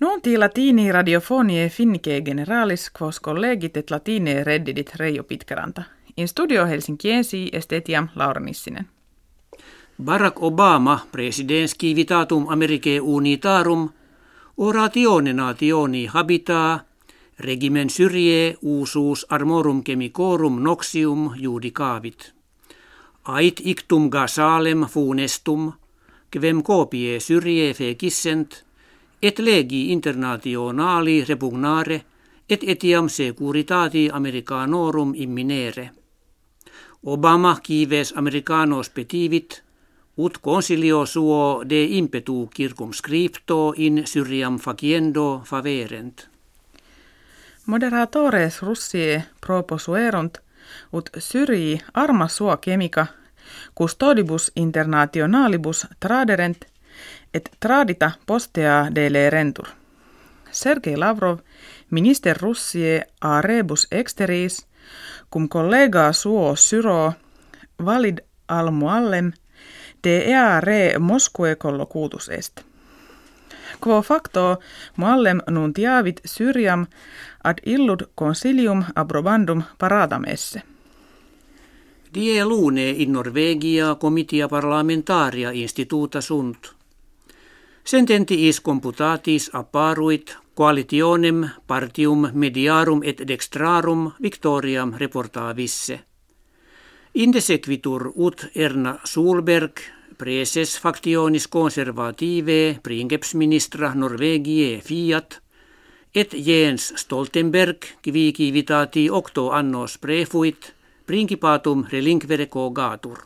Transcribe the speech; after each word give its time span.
Nunti 0.00 0.36
latini 0.38 0.92
radiofonie 0.92 1.68
finnike 1.68 2.20
generalis 2.20 2.90
quos 2.98 3.20
collegit 3.20 3.90
latine 3.90 4.44
reddidit 4.44 4.94
Reijo 4.94 5.22
Pitkaranta. 5.22 5.82
In 6.16 6.28
studio 6.28 6.66
Helsinkiensi 6.66 7.48
estetiam 7.52 8.08
Laura 8.14 8.40
Nissinen. 8.40 8.86
Barack 10.04 10.42
Obama, 10.42 10.98
presidens 11.12 11.74
civitatum 11.80 12.48
Americae 12.48 13.00
unitarum, 13.00 13.88
oratione 14.56 15.32
nationi 15.32 16.06
habitaa, 16.06 16.80
regimen 17.38 17.90
syrie 17.90 18.56
usus 18.62 19.26
armorum 19.28 19.82
chemicorum 19.84 20.62
noxium 20.62 21.30
judicavit. 21.42 22.34
Ait 23.24 23.60
ictum 23.64 24.10
gasalem 24.10 24.84
funestum, 24.86 25.72
quem 26.30 26.62
copie 26.62 27.20
syrie 27.20 27.74
fecissent, 27.74 28.65
et 29.26 29.38
legi 29.38 29.92
internationali 29.92 31.24
repugnare, 31.24 32.02
et 32.48 32.62
etiam 32.62 33.08
securitati 33.08 34.08
americanorum 34.12 35.12
imminere. 35.14 35.90
Obama 37.02 37.56
kives 37.62 38.12
americanos 38.16 38.90
petivit, 38.90 39.62
ut 40.16 40.38
consilio 40.38 41.06
suo 41.06 41.64
de 41.68 41.84
impetu 41.84 42.48
circumscripto 42.56 43.74
in 43.76 44.06
Syriam 44.06 44.58
faciendo 44.58 45.42
faverent. 45.44 46.28
Moderatores 47.66 48.62
Russie 48.62 49.24
proposuerunt 49.40 50.38
ut 50.92 51.10
Syrii 51.18 51.80
arma 51.94 52.28
sua 52.28 52.56
chemica 52.56 53.06
custodibus 53.74 54.52
internationalibus 54.56 55.86
traderent 56.00 56.75
et 57.34 57.50
tradita 57.60 58.10
postea 58.26 58.88
dele 58.94 59.30
rentur. 59.30 59.68
Sergei 60.50 60.96
Lavrov, 60.96 61.38
minister 61.90 62.36
Russie 62.40 63.06
a 63.20 63.40
rebus 63.40 63.86
exteris, 63.90 64.66
cum 65.30 65.48
collega 65.48 66.12
suo 66.12 66.54
syro 66.56 67.12
valid 67.78 68.18
al 68.48 68.70
muallem 68.70 69.32
de 70.02 70.24
ea 70.30 70.60
re 70.60 70.98
Moskue 70.98 71.56
collocutus 71.56 72.28
est. 72.28 72.60
Quo 73.80 74.02
facto 74.02 74.58
muallem 74.96 75.40
nuntiavit 75.50 76.20
Syriam 76.24 76.86
ad 77.44 77.58
illud 77.66 78.02
consilium 78.14 78.84
abrobandum 78.94 79.62
paradam 79.78 80.24
esse. 80.24 80.62
Die 82.14 82.44
lune 82.44 82.90
in 82.90 83.12
Norvegia 83.12 83.94
comitia 83.94 84.48
parlamentaria 84.48 85.50
instituta 85.50 86.20
sunt. 86.20 86.75
Sententiis 87.86 88.60
computatis 88.60 89.50
apparuit 89.52 90.36
coalitionem 90.54 91.44
partium 91.66 92.24
mediarum 92.32 93.02
et 93.04 93.20
dextrarum 93.28 94.10
victoriam 94.22 94.94
reportavisse. 94.98 96.00
Indesequitur 97.14 98.10
ut 98.16 98.46
Erna 98.54 98.98
Solberg, 99.04 99.78
preses 100.18 100.80
factionis 100.80 101.46
conservative 101.48 102.80
princeps-ministra 102.82 103.94
Norvegie 103.94 104.80
fiat, 104.82 105.38
et 106.14 106.34
Jens 106.34 106.92
Stoltenberg 106.96 107.86
kiviki 108.02 108.50
vitati 108.52 109.06
octo 109.10 109.50
annos 109.50 109.98
prefuit, 109.98 110.72
principatum 111.06 111.86
relinquere 111.92 112.48
gatur. 112.50 113.18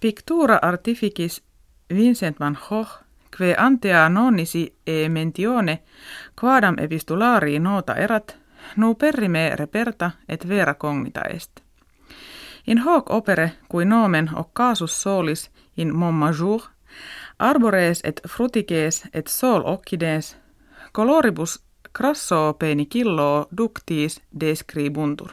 Pictura 0.00 0.58
artificis 0.62 1.45
Vincent 1.94 2.38
van 2.38 2.58
Gogh, 2.68 2.88
que 3.38 3.54
antea 3.58 4.08
nonisi 4.08 4.74
e 4.86 5.08
mentione 5.08 5.82
quadam 6.40 6.74
epistulari 6.78 7.58
nota 7.58 7.94
erat, 7.94 8.36
nu 8.76 8.94
perrime 8.94 9.56
reperta 9.56 10.10
et 10.28 10.48
vera 10.48 10.74
cognita 10.74 11.20
est. 11.20 11.60
In 12.66 12.78
hoc 12.78 13.10
opere, 13.10 13.52
qui 13.68 13.84
nomen 13.84 14.30
occasus 14.34 15.02
solis 15.02 15.50
in 15.76 15.94
mon 15.96 16.14
majeur, 16.14 16.70
arbores 17.38 18.00
et 18.04 18.20
frutiges 18.28 19.04
et 19.12 19.28
sol 19.28 19.62
occides, 19.64 20.36
coloribus 20.92 21.60
crasso 21.92 22.54
penicillo 22.58 23.48
ductis 23.56 24.20
describuntur. 24.40 25.30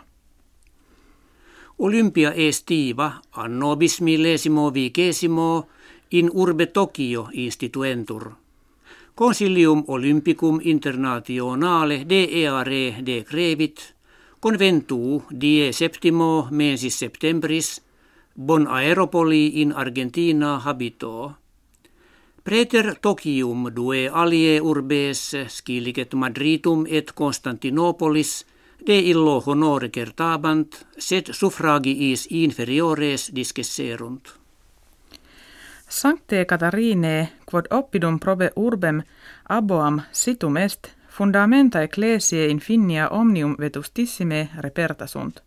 Olympia 1.78 2.32
estiva 2.36 3.12
anno 3.32 3.76
bismillesimo 3.76 4.74
vigesimo 4.74 5.68
in 6.14 6.30
urbe 6.34 6.68
Tokio 6.68 7.30
instituentur. 7.34 8.36
Consilium 9.16 9.84
Olympicum 9.88 10.60
Internationale 10.64 12.06
de 12.06 12.22
eare 12.42 13.02
de 13.02 13.24
crevit, 13.24 13.80
conventu 14.40 15.24
die 15.32 15.72
septimo 15.74 16.48
mensis 16.52 17.00
septembris, 17.02 17.82
bon 18.36 18.68
aeropoli 18.68 19.62
in 19.62 19.74
Argentina 19.74 20.60
habito. 20.66 21.34
Preter 22.44 22.94
Tokium 23.02 23.72
due 23.74 24.06
alie 24.10 24.62
urbes 24.62 25.36
skilicet 25.48 26.14
Madritum 26.14 26.86
et 26.90 27.14
Constantinopolis 27.14 28.46
de 28.86 29.00
illo 29.00 29.42
honore 29.46 29.90
kertabant, 29.90 30.86
sed 30.98 31.34
suffragiis 31.34 32.28
inferiores 32.30 33.32
discesserunt. 33.34 34.43
Sancte 35.94 36.46
Catarine, 36.46 37.30
quod 37.46 37.66
oppidum 37.70 38.20
probe 38.20 38.52
urbem 38.56 39.02
aboam 39.50 40.02
situm 40.12 40.58
est, 40.58 40.88
fundamenta 41.08 41.82
ecclesiae 41.82 42.48
infinia 42.50 43.10
omnium 43.10 43.56
vetustissime 43.60 44.50
reperta 44.58 45.08
sunt. 45.08 45.44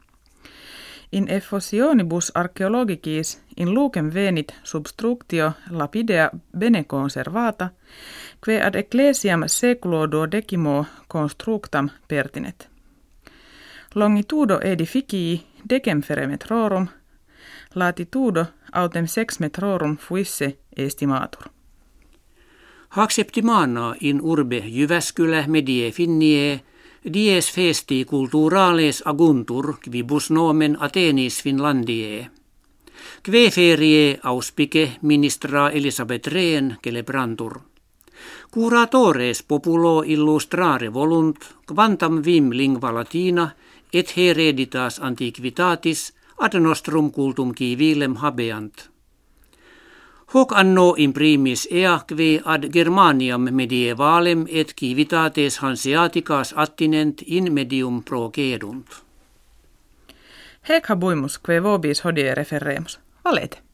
In 1.13 1.27
effusionibus 1.29 2.31
archaeologicis 2.35 3.41
in 3.57 3.75
lucem 3.75 4.11
venit 4.15 4.55
substructio 4.63 5.53
lapidea 5.71 6.31
bene 6.59 6.85
conservata, 6.85 7.69
que 8.45 8.63
ad 8.63 8.75
ecclesiam 8.75 9.43
seculo 9.47 10.07
duodecimo 10.11 10.87
constructam 11.09 11.91
pertinet. 12.09 12.69
Longitudo 13.95 14.61
edificii 14.63 15.47
decem 15.69 16.03
metrorum, 16.27 16.89
latitudo 17.77 18.45
autem 18.73 19.07
sex 19.07 19.39
metrorum 19.41 19.97
fuisse 19.97 20.59
estimatur. 20.77 21.43
Acceptimana 22.97 23.95
in 24.01 24.21
urbe 24.23 24.63
Jyväskylä 24.67 25.45
medie 25.47 25.91
finnie, 25.91 26.61
dies 27.15 27.53
festi 27.53 28.05
culturales 28.05 29.03
aguntur 29.05 29.75
quibus 29.85 30.31
nomen 30.31 30.77
Athenis 30.81 31.43
Finlandie. 31.43 32.31
Kve 33.23 33.51
ferie 33.51 34.19
auspike 34.23 34.93
ministra 35.03 35.71
Elisabeth 35.71 36.29
Rehn 36.29 36.77
celebrantur. 36.85 37.61
Curatores 38.55 39.43
populo 39.43 40.03
illustrare 40.07 40.93
volunt, 40.95 41.37
quantam 41.75 42.23
vim 42.25 42.51
lingua 42.53 42.95
latina 42.95 43.51
et 43.93 44.17
hereditas 44.17 44.99
antiquitatis 45.03 46.13
ad 46.39 46.55
nostrum 46.61 47.11
cultum 47.11 47.55
civilem 47.55 48.17
habeant. 48.17 48.91
Hoc 50.35 50.53
anno 50.53 50.95
imprimis 50.99 51.69
eaqve 51.71 52.43
ad 52.45 52.69
Germaniam 52.73 53.49
medievalem 53.51 54.47
et 54.51 54.75
civitates 54.81 55.59
hanseaticas 55.59 56.55
attinent 56.57 57.23
in 57.27 57.53
medium 57.53 58.03
procedunt. 58.03 59.03
Hec 60.69 60.87
habuimus, 60.91 61.39
que 61.39 61.63
vobis 61.63 62.03
hodie 62.05 62.35
referremus. 62.35 62.99
Valete. 63.25 63.66